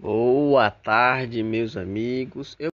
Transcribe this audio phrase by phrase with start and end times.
[0.00, 2.54] Boa tarde, meus amigos.
[2.60, 2.70] Eu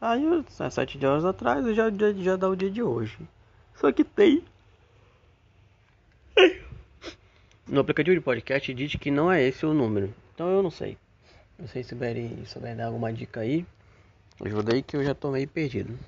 [0.00, 0.24] Aí,
[0.60, 3.18] há 7 horas atrás, já, já, já dá o dia de hoje.
[3.74, 4.44] Só que tem.
[7.66, 10.14] No aplicativo de podcast diz que não é esse o número.
[10.34, 10.96] Então eu não sei.
[11.58, 12.42] Não sei se souberem
[12.74, 13.66] dar alguma dica aí.
[14.42, 15.98] Ajuda aí que eu já tô meio perdido.